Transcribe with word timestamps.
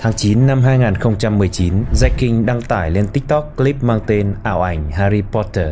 Tháng 0.00 0.12
9 0.12 0.46
năm 0.46 0.62
2019, 0.62 1.84
Jack 1.94 2.10
King 2.18 2.46
đăng 2.46 2.62
tải 2.62 2.90
lên 2.90 3.06
TikTok 3.08 3.52
clip 3.56 3.82
mang 3.82 4.00
tên 4.06 4.34
ảo 4.42 4.62
ảnh 4.62 4.90
Harry 4.90 5.22
Potter. 5.32 5.68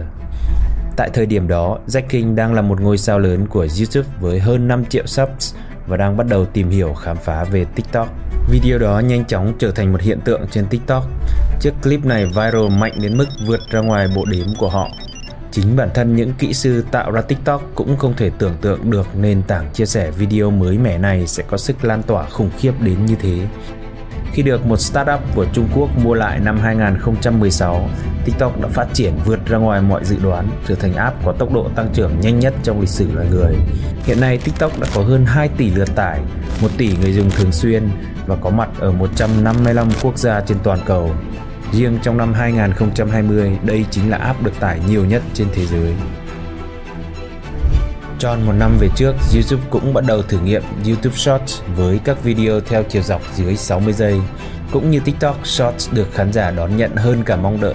Tại 0.96 1.10
thời 1.14 1.26
điểm 1.26 1.48
đó, 1.48 1.78
Jack 1.86 2.02
King 2.08 2.36
đang 2.36 2.54
là 2.54 2.62
một 2.62 2.80
ngôi 2.80 2.98
sao 2.98 3.18
lớn 3.18 3.46
của 3.46 3.66
YouTube 3.78 4.08
với 4.20 4.40
hơn 4.40 4.68
5 4.68 4.84
triệu 4.84 5.06
subs 5.06 5.54
và 5.86 5.96
đang 5.96 6.16
bắt 6.16 6.26
đầu 6.26 6.46
tìm 6.46 6.70
hiểu 6.70 6.94
khám 6.94 7.16
phá 7.16 7.44
về 7.44 7.64
TikTok. 7.74 8.08
Video 8.50 8.78
đó 8.78 8.98
nhanh 8.98 9.24
chóng 9.24 9.52
trở 9.58 9.70
thành 9.70 9.92
một 9.92 10.00
hiện 10.00 10.20
tượng 10.20 10.46
trên 10.50 10.66
TikTok. 10.66 11.04
Chiếc 11.60 11.72
clip 11.82 12.04
này 12.04 12.24
viral 12.24 12.68
mạnh 12.78 12.92
đến 13.02 13.16
mức 13.16 13.26
vượt 13.46 13.60
ra 13.70 13.80
ngoài 13.80 14.08
bộ 14.16 14.24
đếm 14.24 14.46
của 14.58 14.68
họ. 14.68 14.88
Chính 15.50 15.76
bản 15.76 15.88
thân 15.94 16.16
những 16.16 16.32
kỹ 16.38 16.52
sư 16.52 16.84
tạo 16.90 17.10
ra 17.10 17.20
TikTok 17.20 17.62
cũng 17.74 17.96
không 17.96 18.14
thể 18.16 18.30
tưởng 18.38 18.56
tượng 18.60 18.90
được 18.90 19.16
nền 19.16 19.42
tảng 19.42 19.70
chia 19.72 19.86
sẻ 19.86 20.10
video 20.10 20.50
mới 20.50 20.78
mẻ 20.78 20.98
này 20.98 21.26
sẽ 21.26 21.42
có 21.48 21.56
sức 21.56 21.84
lan 21.84 22.02
tỏa 22.02 22.28
khủng 22.30 22.50
khiếp 22.58 22.72
đến 22.80 23.06
như 23.06 23.14
thế. 23.20 23.38
Khi 24.36 24.42
được 24.42 24.66
một 24.66 24.76
startup 24.76 25.20
của 25.34 25.46
Trung 25.52 25.68
Quốc 25.74 25.88
mua 26.04 26.14
lại 26.14 26.40
năm 26.40 26.58
2016, 26.58 27.88
TikTok 28.24 28.60
đã 28.60 28.68
phát 28.68 28.86
triển 28.92 29.12
vượt 29.24 29.46
ra 29.46 29.58
ngoài 29.58 29.82
mọi 29.82 30.04
dự 30.04 30.16
đoán, 30.22 30.48
trở 30.68 30.74
thành 30.74 30.94
app 30.94 31.24
có 31.24 31.32
tốc 31.32 31.52
độ 31.52 31.68
tăng 31.74 31.88
trưởng 31.92 32.20
nhanh 32.20 32.38
nhất 32.38 32.54
trong 32.62 32.80
lịch 32.80 32.88
sử 32.88 33.12
loài 33.14 33.26
người. 33.30 33.56
Hiện 34.04 34.20
nay 34.20 34.38
TikTok 34.38 34.80
đã 34.80 34.86
có 34.94 35.02
hơn 35.02 35.24
2 35.26 35.48
tỷ 35.48 35.70
lượt 35.70 35.88
tải, 35.94 36.20
1 36.62 36.68
tỷ 36.78 36.96
người 36.96 37.12
dùng 37.12 37.30
thường 37.30 37.52
xuyên 37.52 37.88
và 38.26 38.36
có 38.36 38.50
mặt 38.50 38.68
ở 38.78 38.92
155 38.92 39.88
quốc 40.02 40.18
gia 40.18 40.40
trên 40.40 40.58
toàn 40.62 40.78
cầu. 40.86 41.10
Riêng 41.72 41.98
trong 42.02 42.16
năm 42.16 42.34
2020, 42.34 43.58
đây 43.62 43.84
chính 43.90 44.10
là 44.10 44.16
app 44.16 44.44
được 44.44 44.60
tải 44.60 44.80
nhiều 44.88 45.04
nhất 45.04 45.22
trên 45.34 45.46
thế 45.54 45.66
giới. 45.66 45.94
Tròn 48.18 48.46
một 48.46 48.52
năm 48.52 48.78
về 48.78 48.88
trước, 48.96 49.14
YouTube 49.34 49.62
cũng 49.70 49.94
bắt 49.94 50.04
đầu 50.06 50.22
thử 50.22 50.38
nghiệm 50.38 50.62
YouTube 50.86 51.16
Shorts 51.16 51.60
với 51.76 52.00
các 52.04 52.22
video 52.22 52.60
theo 52.60 52.82
chiều 52.82 53.02
dọc 53.02 53.22
dưới 53.34 53.56
60 53.56 53.92
giây. 53.92 54.20
Cũng 54.72 54.90
như 54.90 55.00
TikTok, 55.00 55.46
Shorts 55.46 55.92
được 55.92 56.14
khán 56.14 56.32
giả 56.32 56.50
đón 56.50 56.76
nhận 56.76 56.96
hơn 56.96 57.22
cả 57.26 57.36
mong 57.36 57.60
đợi. 57.60 57.74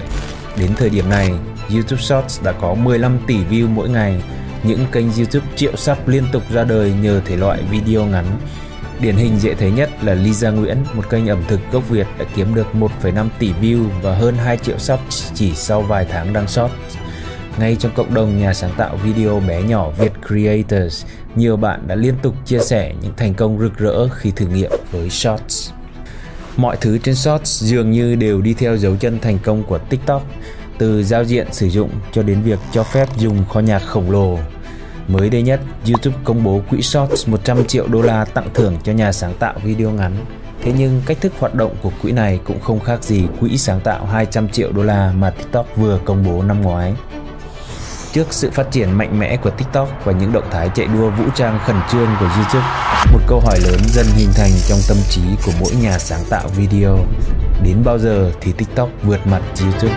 Đến 0.56 0.70
thời 0.76 0.90
điểm 0.90 1.08
này, 1.08 1.30
YouTube 1.70 2.02
Shorts 2.02 2.42
đã 2.42 2.52
có 2.52 2.74
15 2.74 3.18
tỷ 3.26 3.36
view 3.50 3.68
mỗi 3.68 3.88
ngày. 3.88 4.22
Những 4.62 4.86
kênh 4.92 5.12
YouTube 5.12 5.46
triệu 5.56 5.76
sub 5.76 5.98
liên 6.06 6.24
tục 6.32 6.42
ra 6.52 6.64
đời 6.64 6.92
nhờ 7.02 7.20
thể 7.24 7.36
loại 7.36 7.62
video 7.70 8.04
ngắn. 8.04 8.26
Điển 9.00 9.16
hình 9.16 9.38
dễ 9.38 9.54
thấy 9.54 9.70
nhất 9.70 9.90
là 10.02 10.14
Lisa 10.14 10.50
Nguyễn, 10.50 10.76
một 10.94 11.10
kênh 11.10 11.26
ẩm 11.28 11.42
thực 11.48 11.60
gốc 11.72 11.88
Việt 11.88 12.06
đã 12.18 12.24
kiếm 12.34 12.54
được 12.54 12.66
1,5 12.74 13.28
tỷ 13.38 13.52
view 13.62 13.88
và 14.02 14.14
hơn 14.14 14.36
2 14.36 14.56
triệu 14.56 14.78
sub 14.78 14.98
chỉ 15.34 15.52
sau 15.54 15.82
vài 15.82 16.06
tháng 16.10 16.32
đăng 16.32 16.48
short. 16.48 16.72
Ngay 17.58 17.76
trong 17.76 17.92
cộng 17.94 18.14
đồng 18.14 18.40
nhà 18.40 18.54
sáng 18.54 18.70
tạo 18.76 18.96
video 18.96 19.40
bé 19.40 19.62
nhỏ 19.62 19.90
Việt 19.90 20.12
Creators, 20.26 21.04
nhiều 21.36 21.56
bạn 21.56 21.82
đã 21.86 21.94
liên 21.94 22.14
tục 22.22 22.34
chia 22.46 22.58
sẻ 22.58 22.92
những 23.02 23.12
thành 23.16 23.34
công 23.34 23.58
rực 23.58 23.78
rỡ 23.78 24.08
khi 24.08 24.30
thử 24.30 24.46
nghiệm 24.46 24.70
với 24.90 25.10
Shorts. 25.10 25.70
Mọi 26.56 26.76
thứ 26.80 26.98
trên 26.98 27.14
Shorts 27.14 27.62
dường 27.62 27.90
như 27.90 28.14
đều 28.14 28.40
đi 28.40 28.54
theo 28.54 28.76
dấu 28.76 28.96
chân 28.96 29.18
thành 29.20 29.38
công 29.44 29.62
của 29.62 29.78
TikTok, 29.78 30.26
từ 30.78 31.02
giao 31.02 31.24
diện 31.24 31.46
sử 31.52 31.68
dụng 31.68 31.90
cho 32.12 32.22
đến 32.22 32.42
việc 32.42 32.58
cho 32.72 32.82
phép 32.82 33.08
dùng 33.18 33.44
kho 33.44 33.60
nhạc 33.60 33.78
khổng 33.78 34.10
lồ. 34.10 34.38
Mới 35.08 35.30
đây 35.30 35.42
nhất, 35.42 35.60
YouTube 35.88 36.16
công 36.24 36.44
bố 36.44 36.62
quỹ 36.70 36.82
Shorts 36.82 37.28
100 37.28 37.66
triệu 37.66 37.86
đô 37.86 38.02
la 38.02 38.24
tặng 38.24 38.48
thưởng 38.54 38.76
cho 38.84 38.92
nhà 38.92 39.12
sáng 39.12 39.34
tạo 39.38 39.54
video 39.64 39.90
ngắn. 39.90 40.12
Thế 40.62 40.72
nhưng 40.78 41.02
cách 41.06 41.18
thức 41.20 41.32
hoạt 41.38 41.54
động 41.54 41.74
của 41.82 41.90
quỹ 42.02 42.12
này 42.12 42.40
cũng 42.44 42.60
không 42.60 42.80
khác 42.80 43.04
gì 43.04 43.26
quỹ 43.40 43.58
sáng 43.58 43.80
tạo 43.80 44.06
200 44.06 44.48
triệu 44.48 44.72
đô 44.72 44.82
la 44.82 45.12
mà 45.16 45.30
TikTok 45.30 45.76
vừa 45.76 46.00
công 46.04 46.24
bố 46.24 46.42
năm 46.42 46.62
ngoái. 46.62 46.94
Trước 48.12 48.26
sự 48.30 48.50
phát 48.50 48.70
triển 48.70 48.98
mạnh 48.98 49.18
mẽ 49.18 49.36
của 49.36 49.50
TikTok 49.50 49.88
và 50.04 50.12
những 50.12 50.32
động 50.32 50.48
thái 50.50 50.70
chạy 50.74 50.86
đua 50.86 51.10
vũ 51.10 51.24
trang 51.34 51.58
khẩn 51.64 51.76
trương 51.92 52.08
của 52.20 52.26
YouTube, 52.36 52.66
một 53.12 53.20
câu 53.26 53.40
hỏi 53.40 53.58
lớn 53.60 53.80
dần 53.88 54.06
hình 54.16 54.28
thành 54.36 54.50
trong 54.68 54.78
tâm 54.88 54.96
trí 55.10 55.22
của 55.46 55.52
mỗi 55.60 55.72
nhà 55.82 55.98
sáng 55.98 56.20
tạo 56.30 56.48
video. 56.56 56.98
Đến 57.64 57.76
bao 57.84 57.98
giờ 57.98 58.32
thì 58.40 58.52
TikTok 58.52 58.88
vượt 59.02 59.26
mặt 59.26 59.42
YouTube? 59.62 59.94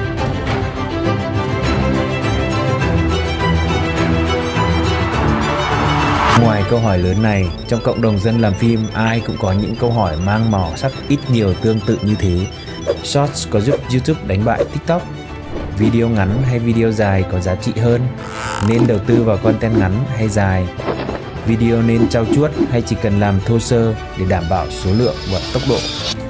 Ngoài 6.41 6.63
câu 6.69 6.79
hỏi 6.79 6.97
lớn 6.97 7.23
này, 7.23 7.49
trong 7.67 7.79
cộng 7.83 8.01
đồng 8.01 8.19
dân 8.19 8.39
làm 8.41 8.53
phim 8.53 8.87
ai 8.93 9.19
cũng 9.27 9.37
có 9.41 9.51
những 9.51 9.75
câu 9.79 9.91
hỏi 9.91 10.17
mang 10.25 10.51
màu 10.51 10.73
sắc 10.75 10.91
ít 11.07 11.19
nhiều 11.29 11.53
tương 11.53 11.79
tự 11.79 11.97
như 12.01 12.15
thế. 12.19 12.47
Shorts 13.03 13.47
có 13.49 13.59
giúp 13.59 13.79
YouTube 13.91 14.19
đánh 14.27 14.45
bại 14.45 14.65
TikTok 14.73 15.01
video 15.77 16.09
ngắn 16.09 16.43
hay 16.43 16.59
video 16.59 16.91
dài 16.91 17.25
có 17.31 17.39
giá 17.39 17.55
trị 17.55 17.73
hơn? 17.81 18.01
Nên 18.69 18.87
đầu 18.87 18.99
tư 18.99 19.23
vào 19.23 19.37
content 19.37 19.77
ngắn 19.77 19.91
hay 20.15 20.29
dài? 20.29 20.67
Video 21.47 21.81
nên 21.81 22.07
trao 22.09 22.25
chuốt 22.35 22.51
hay 22.71 22.81
chỉ 22.81 22.95
cần 23.01 23.19
làm 23.19 23.39
thô 23.45 23.59
sơ 23.59 23.93
để 24.19 24.25
đảm 24.29 24.43
bảo 24.49 24.67
số 24.69 24.89
lượng 24.97 25.15
và 25.33 25.39
tốc 25.53 25.63
độ? 25.69 25.77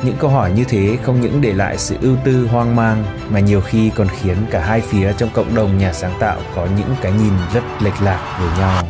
Những 0.04 0.16
câu 0.20 0.30
hỏi 0.30 0.52
như 0.52 0.64
thế 0.64 0.98
không 1.04 1.22
những 1.22 1.42
để 1.42 1.54
lại 1.54 1.78
sự 1.78 1.96
ưu 2.02 2.16
tư 2.26 2.48
hoang 2.52 2.76
mang 2.76 3.04
mà 3.30 3.40
nhiều 3.40 3.62
khi 3.62 3.92
còn 3.96 4.08
khiến 4.08 4.38
cả 4.52 4.66
hai 4.66 4.82
phía 4.82 5.14
trong 5.18 5.30
cộng 5.34 5.56
đồng 5.56 5.78
nhà 5.78 5.94
sáng 5.94 6.14
tạo 6.20 6.38
có 6.56 6.68
những 6.78 6.96
cái 7.02 7.12
nhìn 7.12 7.34
rất 7.54 7.64
lệch 7.82 8.02
lạc 8.02 8.38
về 8.42 8.60
nhau. 8.60 8.84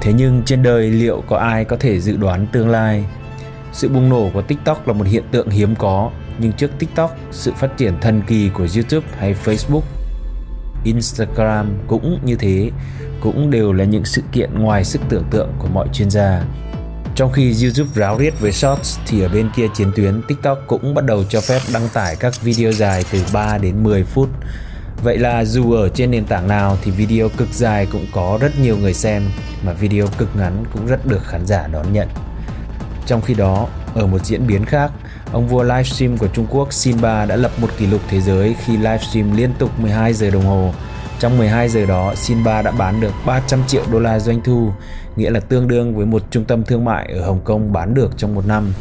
Thế 0.00 0.12
nhưng 0.12 0.42
trên 0.46 0.62
đời 0.62 0.90
liệu 0.90 1.22
có 1.26 1.36
ai 1.36 1.64
có 1.64 1.76
thể 1.80 2.00
dự 2.00 2.16
đoán 2.16 2.46
tương 2.52 2.68
lai? 2.68 3.04
Sự 3.72 3.88
bùng 3.88 4.08
nổ 4.08 4.30
của 4.34 4.42
TikTok 4.42 4.88
là 4.88 4.94
một 4.94 5.06
hiện 5.06 5.24
tượng 5.30 5.50
hiếm 5.50 5.74
có, 5.78 6.10
nhưng 6.38 6.52
trước 6.52 6.70
TikTok, 6.78 7.16
sự 7.30 7.52
phát 7.56 7.76
triển 7.76 8.00
thần 8.00 8.22
kỳ 8.26 8.48
của 8.48 8.66
YouTube 8.74 9.06
hay 9.18 9.34
Facebook, 9.44 9.82
Instagram 10.84 11.78
cũng 11.86 12.18
như 12.24 12.36
thế, 12.36 12.70
cũng 13.20 13.50
đều 13.50 13.72
là 13.72 13.84
những 13.84 14.04
sự 14.04 14.22
kiện 14.32 14.50
ngoài 14.54 14.84
sức 14.84 15.02
tưởng 15.08 15.24
tượng 15.30 15.52
của 15.58 15.68
mọi 15.68 15.88
chuyên 15.92 16.10
gia. 16.10 16.42
Trong 17.14 17.32
khi 17.32 17.54
YouTube 17.62 17.90
ráo 17.94 18.18
riết 18.18 18.40
với 18.40 18.52
Shorts 18.52 18.98
thì 19.06 19.20
ở 19.20 19.28
bên 19.28 19.50
kia 19.56 19.66
chiến 19.74 19.92
tuyến 19.96 20.22
TikTok 20.28 20.58
cũng 20.66 20.94
bắt 20.94 21.04
đầu 21.04 21.24
cho 21.28 21.40
phép 21.40 21.60
đăng 21.72 21.88
tải 21.94 22.16
các 22.16 22.42
video 22.42 22.72
dài 22.72 23.04
từ 23.12 23.22
3 23.32 23.58
đến 23.58 23.82
10 23.82 24.04
phút. 24.04 24.28
Vậy 25.02 25.18
là 25.18 25.44
dù 25.44 25.72
ở 25.72 25.88
trên 25.88 26.10
nền 26.10 26.24
tảng 26.24 26.48
nào 26.48 26.78
thì 26.82 26.90
video 26.90 27.28
cực 27.28 27.48
dài 27.52 27.86
cũng 27.92 28.06
có 28.12 28.38
rất 28.40 28.60
nhiều 28.60 28.76
người 28.76 28.94
xem 28.94 29.22
mà 29.62 29.72
video 29.72 30.06
cực 30.18 30.36
ngắn 30.36 30.64
cũng 30.72 30.86
rất 30.86 31.06
được 31.06 31.24
khán 31.24 31.46
giả 31.46 31.66
đón 31.66 31.92
nhận. 31.92 32.08
Trong 33.08 33.20
khi 33.20 33.34
đó, 33.34 33.66
ở 33.94 34.06
một 34.06 34.26
diễn 34.26 34.46
biến 34.46 34.64
khác, 34.64 34.90
ông 35.32 35.48
vua 35.48 35.62
livestream 35.62 36.18
của 36.18 36.28
Trung 36.28 36.46
Quốc 36.50 36.72
Sinba 36.72 37.24
đã 37.24 37.36
lập 37.36 37.50
một 37.60 37.70
kỷ 37.78 37.86
lục 37.86 38.00
thế 38.08 38.20
giới 38.20 38.56
khi 38.64 38.76
livestream 38.76 39.36
liên 39.36 39.50
tục 39.58 39.80
12 39.80 40.14
giờ 40.14 40.30
đồng 40.30 40.46
hồ. 40.46 40.72
Trong 41.18 41.38
12 41.38 41.68
giờ 41.68 41.86
đó, 41.86 42.14
Sinba 42.14 42.62
đã 42.62 42.70
bán 42.70 43.00
được 43.00 43.12
300 43.26 43.60
triệu 43.66 43.82
đô 43.92 43.98
la 43.98 44.18
doanh 44.18 44.40
thu, 44.40 44.72
nghĩa 45.16 45.30
là 45.30 45.40
tương 45.40 45.68
đương 45.68 45.96
với 45.96 46.06
một 46.06 46.22
trung 46.30 46.44
tâm 46.44 46.64
thương 46.64 46.84
mại 46.84 47.12
ở 47.12 47.26
Hồng 47.26 47.40
Kông 47.44 47.72
bán 47.72 47.94
được 47.94 48.10
trong 48.16 48.34
một 48.34 48.46
năm. 48.46 48.72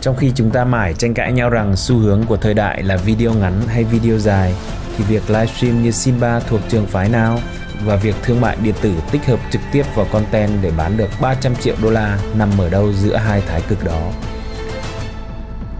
Trong 0.00 0.16
khi 0.16 0.32
chúng 0.34 0.50
ta 0.50 0.64
mãi 0.64 0.94
tranh 0.94 1.14
cãi 1.14 1.32
nhau 1.32 1.50
rằng 1.50 1.76
xu 1.76 1.98
hướng 1.98 2.24
của 2.28 2.36
thời 2.36 2.54
đại 2.54 2.82
là 2.82 2.96
video 2.96 3.34
ngắn 3.34 3.60
hay 3.68 3.84
video 3.84 4.18
dài, 4.18 4.54
thì 4.96 5.04
việc 5.04 5.30
livestream 5.30 5.82
như 5.82 5.90
Sinba 5.90 6.40
thuộc 6.40 6.60
trường 6.68 6.86
phái 6.86 7.08
nào? 7.08 7.38
Và 7.84 7.96
việc 7.96 8.14
thương 8.22 8.40
mại 8.40 8.56
điện 8.62 8.74
tử 8.82 8.94
tích 9.10 9.26
hợp 9.26 9.40
trực 9.50 9.62
tiếp 9.72 9.82
vào 9.94 10.06
content 10.12 10.50
để 10.62 10.72
bán 10.76 10.96
được 10.96 11.08
300 11.20 11.56
triệu 11.56 11.76
đô 11.82 11.90
la 11.90 12.18
nằm 12.34 12.50
ở 12.58 12.70
đâu 12.70 12.92
giữa 12.92 13.16
hai 13.16 13.40
thái 13.40 13.62
cực 13.68 13.84
đó. 13.84 14.10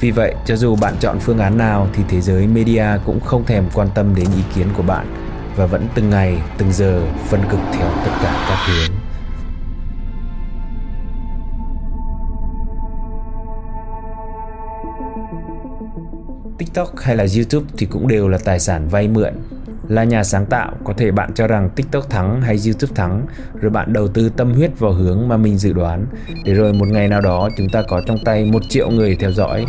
Vì 0.00 0.10
vậy, 0.10 0.34
cho 0.46 0.56
dù 0.56 0.76
bạn 0.76 0.94
chọn 1.00 1.18
phương 1.20 1.38
án 1.38 1.58
nào 1.58 1.88
thì 1.92 2.02
thế 2.08 2.20
giới 2.20 2.46
media 2.46 2.86
cũng 3.04 3.20
không 3.20 3.44
thèm 3.46 3.64
quan 3.74 3.88
tâm 3.94 4.14
đến 4.14 4.26
ý 4.36 4.42
kiến 4.54 4.66
của 4.76 4.82
bạn 4.82 5.06
và 5.56 5.66
vẫn 5.66 5.88
từng 5.94 6.10
ngày, 6.10 6.38
từng 6.58 6.72
giờ 6.72 7.02
phân 7.28 7.40
cực 7.50 7.60
theo 7.72 7.90
tất 8.04 8.12
cả 8.22 8.46
các 8.48 8.58
hướng. 8.66 8.96
TikTok 16.58 16.88
hay 17.00 17.16
là 17.16 17.26
YouTube 17.36 17.66
thì 17.76 17.86
cũng 17.86 18.08
đều 18.08 18.28
là 18.28 18.38
tài 18.38 18.60
sản 18.60 18.88
vay 18.88 19.08
mượn 19.08 19.34
là 19.88 20.04
nhà 20.04 20.24
sáng 20.24 20.46
tạo, 20.46 20.72
có 20.84 20.92
thể 20.96 21.10
bạn 21.10 21.32
cho 21.34 21.46
rằng 21.46 21.70
TikTok 21.70 22.10
thắng 22.10 22.40
hay 22.40 22.58
YouTube 22.66 22.92
thắng, 22.94 23.26
rồi 23.60 23.70
bạn 23.70 23.92
đầu 23.92 24.08
tư 24.08 24.28
tâm 24.28 24.54
huyết 24.54 24.78
vào 24.78 24.92
hướng 24.92 25.28
mà 25.28 25.36
mình 25.36 25.58
dự 25.58 25.72
đoán, 25.72 26.06
để 26.44 26.54
rồi 26.54 26.72
một 26.72 26.88
ngày 26.88 27.08
nào 27.08 27.20
đó 27.20 27.48
chúng 27.56 27.68
ta 27.72 27.82
có 27.88 28.00
trong 28.06 28.18
tay 28.24 28.44
một 28.44 28.62
triệu 28.68 28.90
người 28.90 29.16
theo 29.20 29.32
dõi, 29.32 29.66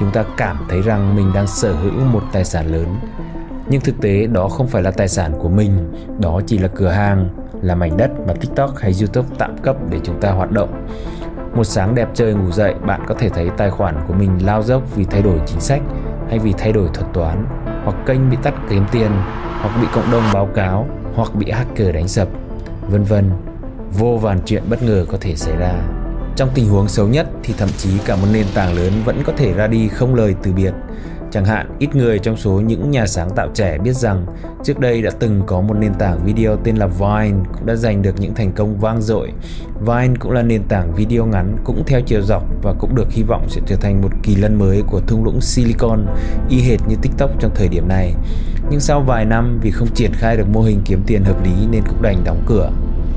chúng 0.00 0.10
ta 0.10 0.24
cảm 0.36 0.66
thấy 0.68 0.82
rằng 0.82 1.16
mình 1.16 1.32
đang 1.34 1.46
sở 1.46 1.72
hữu 1.72 1.92
một 2.12 2.22
tài 2.32 2.44
sản 2.44 2.66
lớn. 2.66 2.96
Nhưng 3.68 3.80
thực 3.80 4.00
tế 4.00 4.26
đó 4.26 4.48
không 4.48 4.66
phải 4.66 4.82
là 4.82 4.90
tài 4.90 5.08
sản 5.08 5.32
của 5.38 5.48
mình, 5.48 5.92
đó 6.20 6.40
chỉ 6.46 6.58
là 6.58 6.68
cửa 6.68 6.88
hàng, 6.88 7.28
là 7.62 7.74
mảnh 7.74 7.96
đất 7.96 8.10
mà 8.26 8.34
TikTok 8.40 8.76
hay 8.76 8.94
YouTube 9.00 9.28
tạm 9.38 9.58
cấp 9.62 9.76
để 9.90 9.98
chúng 10.04 10.20
ta 10.20 10.30
hoạt 10.30 10.50
động. 10.50 10.86
Một 11.54 11.64
sáng 11.64 11.94
đẹp 11.94 12.08
trời 12.14 12.34
ngủ 12.34 12.50
dậy, 12.50 12.74
bạn 12.86 13.00
có 13.06 13.14
thể 13.14 13.28
thấy 13.28 13.50
tài 13.56 13.70
khoản 13.70 13.94
của 14.08 14.14
mình 14.14 14.30
lao 14.46 14.62
dốc 14.62 14.82
vì 14.96 15.04
thay 15.04 15.22
đổi 15.22 15.38
chính 15.46 15.60
sách 15.60 15.82
hay 16.28 16.38
vì 16.38 16.52
thay 16.58 16.72
đổi 16.72 16.88
thuật 16.94 17.12
toán, 17.12 17.46
hoặc 17.84 17.96
kênh 18.06 18.30
bị 18.30 18.36
tắt 18.42 18.54
kiếm 18.70 18.84
tiền 18.92 19.10
hoặc 19.64 19.80
bị 19.80 19.86
cộng 19.92 20.10
đồng 20.10 20.22
báo 20.32 20.48
cáo 20.54 20.88
hoặc 21.14 21.34
bị 21.34 21.50
hacker 21.50 21.94
đánh 21.94 22.08
sập, 22.08 22.28
vân 22.90 23.04
vân. 23.04 23.30
Vô 23.98 24.18
vàn 24.22 24.40
chuyện 24.46 24.62
bất 24.70 24.82
ngờ 24.82 25.06
có 25.08 25.18
thể 25.20 25.36
xảy 25.36 25.56
ra. 25.56 25.72
Trong 26.36 26.48
tình 26.54 26.68
huống 26.68 26.88
xấu 26.88 27.08
nhất 27.08 27.26
thì 27.42 27.54
thậm 27.58 27.68
chí 27.76 27.98
cả 28.06 28.16
một 28.16 28.26
nền 28.32 28.46
tảng 28.54 28.74
lớn 28.74 28.92
vẫn 29.04 29.22
có 29.26 29.32
thể 29.36 29.52
ra 29.52 29.66
đi 29.66 29.88
không 29.88 30.14
lời 30.14 30.34
từ 30.42 30.52
biệt. 30.52 30.72
Chẳng 31.34 31.44
hạn, 31.44 31.66
ít 31.78 31.96
người 31.96 32.18
trong 32.18 32.36
số 32.36 32.50
những 32.50 32.90
nhà 32.90 33.06
sáng 33.06 33.30
tạo 33.36 33.48
trẻ 33.54 33.78
biết 33.78 33.92
rằng 33.92 34.26
trước 34.64 34.80
đây 34.80 35.02
đã 35.02 35.10
từng 35.18 35.42
có 35.46 35.60
một 35.60 35.74
nền 35.74 35.94
tảng 35.94 36.24
video 36.24 36.56
tên 36.56 36.76
là 36.76 36.86
Vine 36.86 37.38
cũng 37.52 37.66
đã 37.66 37.74
giành 37.74 38.02
được 38.02 38.20
những 38.20 38.34
thành 38.34 38.52
công 38.52 38.78
vang 38.80 39.02
dội. 39.02 39.32
Vine 39.80 40.14
cũng 40.18 40.32
là 40.32 40.42
nền 40.42 40.62
tảng 40.62 40.94
video 40.94 41.26
ngắn 41.26 41.56
cũng 41.64 41.82
theo 41.86 42.00
chiều 42.00 42.22
dọc 42.22 42.42
và 42.62 42.74
cũng 42.78 42.94
được 42.94 43.10
hy 43.10 43.22
vọng 43.22 43.46
sẽ 43.48 43.60
trở 43.66 43.76
thành 43.76 44.02
một 44.02 44.08
kỳ 44.22 44.34
lân 44.34 44.58
mới 44.58 44.82
của 44.90 45.00
thung 45.00 45.24
lũng 45.24 45.40
Silicon 45.40 46.06
y 46.48 46.60
hệt 46.60 46.80
như 46.88 46.96
TikTok 47.02 47.30
trong 47.40 47.50
thời 47.54 47.68
điểm 47.68 47.88
này. 47.88 48.14
Nhưng 48.70 48.80
sau 48.80 49.00
vài 49.00 49.24
năm 49.24 49.58
vì 49.62 49.70
không 49.70 49.88
triển 49.94 50.12
khai 50.12 50.36
được 50.36 50.48
mô 50.52 50.62
hình 50.62 50.80
kiếm 50.84 51.02
tiền 51.06 51.24
hợp 51.24 51.44
lý 51.44 51.66
nên 51.70 51.82
cũng 51.88 52.02
đành 52.02 52.24
đóng 52.24 52.42
cửa. 52.46 52.70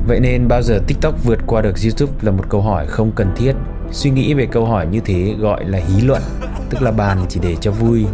Vậy 0.07 0.19
nên 0.19 0.47
bao 0.47 0.61
giờ 0.61 0.79
TikTok 0.87 1.23
vượt 1.23 1.39
qua 1.47 1.61
được 1.61 1.75
YouTube 1.83 2.13
là 2.21 2.31
một 2.31 2.43
câu 2.49 2.61
hỏi 2.61 2.85
không 2.87 3.11
cần 3.15 3.31
thiết. 3.35 3.53
Suy 3.91 4.09
nghĩ 4.09 4.33
về 4.33 4.45
câu 4.45 4.65
hỏi 4.65 4.87
như 4.87 4.99
thế 5.05 5.35
gọi 5.39 5.65
là 5.65 5.79
hí 5.79 6.01
luận, 6.01 6.21
tức 6.69 6.81
là 6.81 6.91
bàn 6.91 7.25
chỉ 7.29 7.39
để 7.43 7.55
cho 7.61 7.71
vui. 7.71 8.05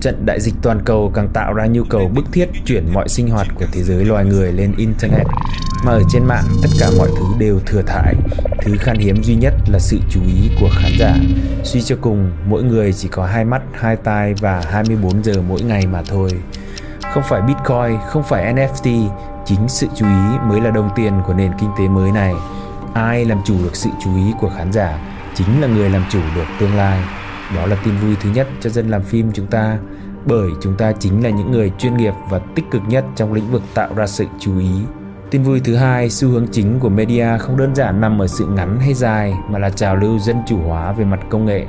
Trận 0.00 0.26
đại 0.26 0.40
dịch 0.40 0.54
toàn 0.62 0.80
cầu 0.84 1.12
càng 1.14 1.28
tạo 1.28 1.52
ra 1.52 1.66
nhu 1.66 1.84
cầu 1.84 2.10
bức 2.14 2.24
thiết 2.32 2.48
chuyển 2.64 2.84
mọi 2.92 3.08
sinh 3.08 3.28
hoạt 3.30 3.46
của 3.54 3.66
thế 3.72 3.82
giới 3.82 4.04
loài 4.04 4.24
người 4.24 4.52
lên 4.52 4.74
Internet. 4.76 5.26
Mà 5.84 5.92
ở 5.92 6.02
trên 6.10 6.24
mạng, 6.24 6.44
tất 6.62 6.68
cả 6.80 6.90
mọi 6.98 7.08
thứ 7.16 7.24
đều 7.38 7.60
thừa 7.66 7.82
thải. 7.82 8.14
Thứ 8.62 8.76
khan 8.78 8.98
hiếm 8.98 9.22
duy 9.22 9.34
nhất 9.34 9.54
là 9.68 9.78
sự 9.78 9.98
chú 10.10 10.20
ý 10.26 10.50
của 10.60 10.68
khán 10.72 10.92
giả. 10.98 11.14
Suy 11.64 11.82
cho 11.82 11.96
cùng, 12.00 12.30
mỗi 12.46 12.62
người 12.62 12.92
chỉ 12.92 13.08
có 13.08 13.26
hai 13.26 13.44
mắt, 13.44 13.62
hai 13.72 13.96
tai 13.96 14.34
và 14.34 14.62
24 14.70 15.24
giờ 15.24 15.42
mỗi 15.48 15.62
ngày 15.62 15.86
mà 15.86 16.02
thôi. 16.08 16.30
Không 17.14 17.22
phải 17.28 17.42
Bitcoin, 17.42 17.98
không 18.08 18.22
phải 18.22 18.54
NFT, 18.54 19.08
chính 19.48 19.68
sự 19.68 19.86
chú 19.94 20.06
ý 20.06 20.38
mới 20.48 20.60
là 20.60 20.70
đồng 20.70 20.90
tiền 20.96 21.12
của 21.26 21.34
nền 21.34 21.52
kinh 21.58 21.70
tế 21.78 21.88
mới 21.88 22.12
này. 22.12 22.34
Ai 22.94 23.24
làm 23.24 23.38
chủ 23.44 23.54
được 23.64 23.76
sự 23.76 23.90
chú 24.04 24.16
ý 24.16 24.32
của 24.40 24.50
khán 24.56 24.72
giả 24.72 24.98
chính 25.34 25.60
là 25.60 25.68
người 25.68 25.90
làm 25.90 26.04
chủ 26.10 26.20
được 26.34 26.44
tương 26.60 26.76
lai. 26.76 27.00
Đó 27.56 27.66
là 27.66 27.76
tin 27.84 27.94
vui 27.96 28.16
thứ 28.20 28.30
nhất 28.30 28.48
cho 28.60 28.70
dân 28.70 28.90
làm 28.90 29.02
phim 29.02 29.32
chúng 29.32 29.46
ta, 29.46 29.78
bởi 30.26 30.50
chúng 30.60 30.74
ta 30.74 30.92
chính 30.92 31.24
là 31.24 31.30
những 31.30 31.52
người 31.52 31.72
chuyên 31.78 31.96
nghiệp 31.96 32.14
và 32.30 32.38
tích 32.38 32.64
cực 32.70 32.82
nhất 32.88 33.04
trong 33.16 33.32
lĩnh 33.32 33.50
vực 33.50 33.62
tạo 33.74 33.88
ra 33.96 34.06
sự 34.06 34.24
chú 34.38 34.58
ý. 34.58 34.70
Tin 35.30 35.42
vui 35.42 35.60
thứ 35.60 35.76
hai, 35.76 36.10
xu 36.10 36.28
hướng 36.28 36.46
chính 36.52 36.80
của 36.80 36.88
media 36.88 37.38
không 37.38 37.56
đơn 37.56 37.74
giản 37.74 38.00
nằm 38.00 38.18
ở 38.22 38.26
sự 38.26 38.46
ngắn 38.46 38.80
hay 38.80 38.94
dài 38.94 39.34
mà 39.50 39.58
là 39.58 39.70
trào 39.70 39.96
lưu 39.96 40.18
dân 40.18 40.36
chủ 40.46 40.58
hóa 40.66 40.92
về 40.92 41.04
mặt 41.04 41.20
công 41.30 41.46
nghệ. 41.46 41.66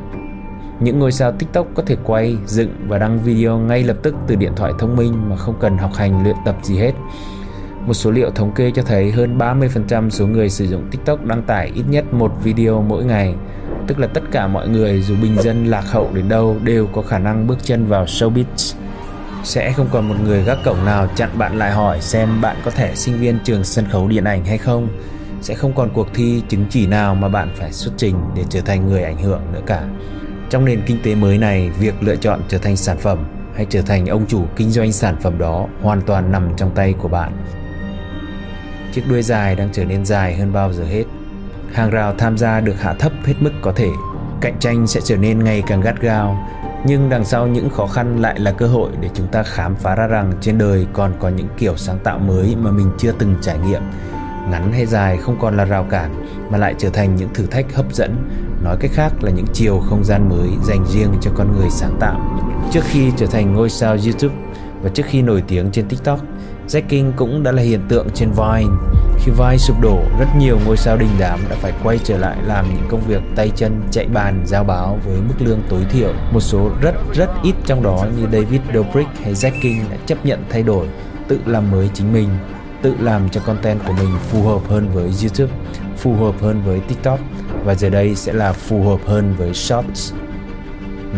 Những 0.79 0.99
ngôi 0.99 1.11
sao 1.11 1.31
TikTok 1.31 1.67
có 1.75 1.83
thể 1.85 1.97
quay, 2.03 2.37
dựng 2.45 2.73
và 2.87 2.97
đăng 2.97 3.19
video 3.19 3.57
ngay 3.57 3.83
lập 3.83 3.97
tức 4.03 4.15
từ 4.27 4.35
điện 4.35 4.51
thoại 4.55 4.73
thông 4.79 4.95
minh 4.95 5.29
mà 5.29 5.35
không 5.35 5.55
cần 5.59 5.77
học 5.77 5.91
hành 5.95 6.23
luyện 6.23 6.35
tập 6.45 6.55
gì 6.63 6.77
hết. 6.77 6.91
Một 7.85 7.93
số 7.93 8.11
liệu 8.11 8.29
thống 8.29 8.51
kê 8.55 8.71
cho 8.75 8.81
thấy 8.81 9.11
hơn 9.11 9.37
30% 9.37 10.09
số 10.09 10.27
người 10.27 10.49
sử 10.49 10.67
dụng 10.67 10.87
TikTok 10.91 11.25
đăng 11.25 11.41
tải 11.41 11.71
ít 11.75 11.83
nhất 11.89 12.13
một 12.13 12.31
video 12.43 12.81
mỗi 12.81 13.05
ngày 13.05 13.35
tức 13.89 13.99
là 13.99 14.07
tất 14.07 14.23
cả 14.31 14.47
mọi 14.47 14.67
người 14.67 15.01
dù 15.01 15.15
bình 15.21 15.41
dân 15.41 15.65
lạc 15.65 15.83
hậu 15.91 16.09
đến 16.13 16.29
đâu 16.29 16.57
đều 16.63 16.87
có 16.87 17.01
khả 17.01 17.19
năng 17.19 17.47
bước 17.47 17.57
chân 17.63 17.85
vào 17.85 18.05
showbiz. 18.05 18.73
Sẽ 19.43 19.71
không 19.71 19.87
còn 19.91 20.09
một 20.09 20.15
người 20.23 20.43
gác 20.43 20.57
cổng 20.65 20.85
nào 20.85 21.07
chặn 21.15 21.29
bạn 21.37 21.57
lại 21.57 21.71
hỏi 21.71 22.01
xem 22.01 22.41
bạn 22.41 22.57
có 22.65 22.71
thể 22.71 22.95
sinh 22.95 23.19
viên 23.19 23.39
trường 23.43 23.63
sân 23.63 23.85
khấu 23.91 24.07
điện 24.07 24.23
ảnh 24.23 24.45
hay 24.45 24.57
không. 24.57 24.87
Sẽ 25.41 25.55
không 25.55 25.73
còn 25.75 25.89
cuộc 25.93 26.07
thi 26.13 26.41
chứng 26.49 26.65
chỉ 26.69 26.87
nào 26.87 27.15
mà 27.15 27.29
bạn 27.29 27.49
phải 27.55 27.71
xuất 27.73 27.91
trình 27.97 28.15
để 28.35 28.43
trở 28.49 28.61
thành 28.61 28.87
người 28.87 29.03
ảnh 29.03 29.17
hưởng 29.17 29.41
nữa 29.53 29.61
cả. 29.65 29.83
Trong 30.49 30.65
nền 30.65 30.81
kinh 30.85 30.97
tế 31.03 31.15
mới 31.15 31.37
này, 31.37 31.69
việc 31.79 31.93
lựa 32.01 32.15
chọn 32.15 32.41
trở 32.47 32.57
thành 32.57 32.77
sản 32.77 32.97
phẩm 32.97 33.25
hay 33.55 33.65
trở 33.69 33.81
thành 33.81 34.05
ông 34.05 34.25
chủ 34.27 34.45
kinh 34.55 34.69
doanh 34.69 34.91
sản 34.91 35.15
phẩm 35.21 35.37
đó 35.37 35.67
hoàn 35.81 36.01
toàn 36.01 36.31
nằm 36.31 36.49
trong 36.57 36.71
tay 36.75 36.93
của 36.93 37.07
bạn. 37.07 37.31
Chiếc 38.99 39.09
đuôi 39.09 39.21
dài 39.21 39.55
đang 39.55 39.69
trở 39.71 39.85
nên 39.85 40.05
dài 40.05 40.35
hơn 40.35 40.53
bao 40.53 40.73
giờ 40.73 40.83
hết. 40.83 41.03
Hàng 41.73 41.89
rào 41.89 42.13
tham 42.17 42.37
gia 42.37 42.59
được 42.59 42.81
hạ 42.81 42.93
thấp 42.93 43.11
hết 43.25 43.33
mức 43.39 43.51
có 43.61 43.71
thể. 43.71 43.89
Cạnh 44.41 44.59
tranh 44.59 44.87
sẽ 44.87 45.01
trở 45.01 45.17
nên 45.17 45.43
ngày 45.43 45.63
càng 45.67 45.81
gắt 45.81 46.01
gao, 46.01 46.47
nhưng 46.85 47.09
đằng 47.09 47.25
sau 47.25 47.47
những 47.47 47.69
khó 47.69 47.87
khăn 47.87 48.21
lại 48.21 48.39
là 48.39 48.51
cơ 48.51 48.67
hội 48.67 48.89
để 49.01 49.09
chúng 49.13 49.27
ta 49.27 49.43
khám 49.43 49.75
phá 49.75 49.95
ra 49.95 50.07
rằng 50.07 50.33
trên 50.41 50.57
đời 50.57 50.87
còn 50.93 51.13
có 51.19 51.29
những 51.29 51.47
kiểu 51.57 51.77
sáng 51.77 51.99
tạo 52.03 52.19
mới 52.19 52.55
mà 52.61 52.71
mình 52.71 52.91
chưa 52.97 53.11
từng 53.11 53.35
trải 53.41 53.57
nghiệm. 53.57 53.81
Ngắn 54.51 54.71
hay 54.73 54.85
dài 54.85 55.17
không 55.17 55.37
còn 55.41 55.57
là 55.57 55.65
rào 55.65 55.83
cản, 55.83 56.25
mà 56.49 56.57
lại 56.57 56.75
trở 56.77 56.89
thành 56.89 57.15
những 57.15 57.29
thử 57.33 57.45
thách 57.45 57.75
hấp 57.75 57.93
dẫn. 57.93 58.15
Nói 58.63 58.77
cách 58.79 58.91
khác 58.93 59.11
là 59.21 59.31
những 59.31 59.47
chiều 59.53 59.79
không 59.89 60.03
gian 60.03 60.29
mới 60.29 60.49
dành 60.63 60.85
riêng 60.85 61.13
cho 61.21 61.31
con 61.35 61.57
người 61.57 61.69
sáng 61.69 61.97
tạo. 61.99 62.41
Trước 62.71 62.83
khi 62.89 63.11
trở 63.17 63.25
thành 63.25 63.53
ngôi 63.53 63.69
sao 63.69 63.97
youtube 64.05 64.35
và 64.81 64.89
trước 64.89 65.05
khi 65.05 65.21
nổi 65.21 65.43
tiếng 65.47 65.71
trên 65.71 65.87
tiktok 65.87 66.19
Jacking 66.69 67.11
cũng 67.15 67.43
đã 67.43 67.51
là 67.51 67.61
hiện 67.61 67.81
tượng 67.89 68.07
trên 68.13 68.29
Vine 68.31 68.75
khi 69.19 69.31
Vine 69.31 69.57
sụp 69.57 69.81
đổ, 69.81 69.99
rất 70.19 70.25
nhiều 70.39 70.59
ngôi 70.65 70.77
sao 70.77 70.97
đình 70.97 71.09
đám 71.19 71.39
đã 71.49 71.55
phải 71.55 71.73
quay 71.83 71.99
trở 72.03 72.17
lại 72.17 72.37
làm 72.45 72.65
những 72.75 72.87
công 72.89 73.01
việc 73.07 73.21
tay 73.35 73.51
chân 73.55 73.81
chạy 73.91 74.07
bàn 74.07 74.43
giao 74.45 74.63
báo 74.63 74.99
với 75.05 75.17
mức 75.17 75.33
lương 75.39 75.61
tối 75.69 75.81
thiểu. 75.89 76.13
Một 76.31 76.39
số 76.39 76.69
rất 76.81 76.95
rất 77.13 77.29
ít 77.43 77.53
trong 77.65 77.83
đó 77.83 78.05
như 78.17 78.23
David 78.31 78.61
Dobrik 78.73 79.07
hay 79.23 79.33
Zack 79.33 79.61
King 79.61 79.79
đã 79.91 79.97
chấp 80.05 80.25
nhận 80.25 80.43
thay 80.49 80.63
đổi, 80.63 80.87
tự 81.27 81.39
làm 81.45 81.71
mới 81.71 81.89
chính 81.93 82.13
mình, 82.13 82.29
tự 82.81 82.95
làm 82.99 83.29
cho 83.29 83.41
content 83.45 83.79
của 83.87 83.93
mình 83.93 84.09
phù 84.29 84.43
hợp 84.43 84.61
hơn 84.69 84.89
với 84.93 85.11
YouTube, 85.21 85.53
phù 85.97 86.13
hợp 86.13 86.35
hơn 86.41 86.61
với 86.65 86.79
TikTok 86.79 87.19
và 87.63 87.75
giờ 87.75 87.89
đây 87.89 88.15
sẽ 88.15 88.33
là 88.33 88.53
phù 88.53 88.83
hợp 88.83 88.99
hơn 89.05 89.35
với 89.37 89.53
Shorts. 89.53 90.13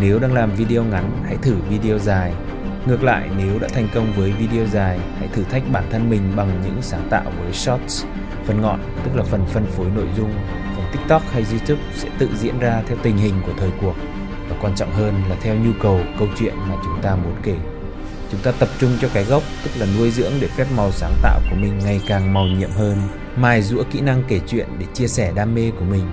Nếu 0.00 0.18
đang 0.18 0.34
làm 0.34 0.50
video 0.50 0.84
ngắn, 0.84 1.10
hãy 1.24 1.36
thử 1.42 1.54
video 1.70 1.98
dài 1.98 2.32
Ngược 2.86 3.02
lại, 3.02 3.28
nếu 3.36 3.58
đã 3.58 3.68
thành 3.74 3.88
công 3.94 4.12
với 4.16 4.32
video 4.32 4.66
dài, 4.66 4.98
hãy 5.18 5.28
thử 5.32 5.42
thách 5.44 5.62
bản 5.72 5.84
thân 5.90 6.10
mình 6.10 6.32
bằng 6.36 6.60
những 6.64 6.82
sáng 6.82 7.08
tạo 7.10 7.24
với 7.42 7.52
Shorts. 7.52 8.04
Phần 8.44 8.60
ngọn, 8.60 8.80
tức 9.04 9.10
là 9.16 9.24
phần 9.24 9.46
phân 9.46 9.66
phối 9.66 9.86
nội 9.94 10.06
dung, 10.16 10.32
phần 10.76 10.84
TikTok 10.92 11.22
hay 11.32 11.44
YouTube 11.50 11.82
sẽ 11.94 12.08
tự 12.18 12.28
diễn 12.38 12.58
ra 12.58 12.82
theo 12.86 12.96
tình 13.02 13.16
hình 13.16 13.34
của 13.46 13.52
thời 13.58 13.70
cuộc 13.80 13.94
và 14.48 14.56
quan 14.60 14.74
trọng 14.74 14.92
hơn 14.92 15.14
là 15.28 15.36
theo 15.42 15.54
nhu 15.54 15.70
cầu 15.82 16.00
câu 16.18 16.28
chuyện 16.38 16.54
mà 16.68 16.74
chúng 16.84 17.02
ta 17.02 17.16
muốn 17.16 17.34
kể. 17.42 17.54
Chúng 18.30 18.40
ta 18.40 18.52
tập 18.58 18.68
trung 18.78 18.90
cho 19.00 19.08
cái 19.14 19.24
gốc, 19.24 19.42
tức 19.64 19.70
là 19.78 19.86
nuôi 19.98 20.10
dưỡng 20.10 20.32
để 20.40 20.48
phép 20.48 20.66
màu 20.76 20.90
sáng 20.90 21.14
tạo 21.22 21.40
của 21.50 21.56
mình 21.60 21.78
ngày 21.84 22.00
càng 22.08 22.34
màu 22.34 22.44
nhiệm 22.44 22.70
hơn, 22.70 22.98
mài 23.36 23.62
rũa 23.62 23.82
kỹ 23.90 24.00
năng 24.00 24.22
kể 24.28 24.40
chuyện 24.48 24.68
để 24.78 24.86
chia 24.94 25.06
sẻ 25.06 25.32
đam 25.34 25.54
mê 25.54 25.70
của 25.78 25.84
mình, 25.84 26.04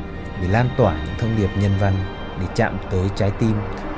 để 0.42 0.48
lan 0.48 0.69
tỏa 0.77 0.94
những 1.06 1.15
thông 1.19 1.36
điệp 1.38 1.50
nhân 1.62 1.72
văn, 1.80 1.94
để 2.39 2.45
chạm 2.56 2.77
tới 2.92 3.10
trái 3.15 3.31
tim 3.39 3.54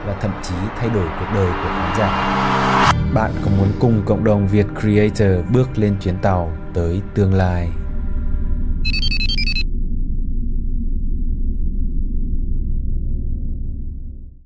và 0.06 0.13
thậm 0.21 0.31
chí 0.44 0.56
thay 0.79 0.89
đổi 0.89 1.07
cuộc 1.19 1.27
đời 1.33 1.47
của 1.47 1.69
khán 1.69 1.97
giả. 1.97 2.60
Bạn 3.13 3.31
có 3.45 3.51
muốn 3.57 3.67
cùng 3.79 4.01
cộng 4.05 4.23
đồng 4.23 4.47
Việt 4.47 4.65
Creator 4.81 5.45
bước 5.53 5.77
lên 5.77 5.95
chuyến 6.01 6.15
tàu 6.21 6.51
tới 6.73 7.01
tương 7.15 7.33
lai? 7.33 7.69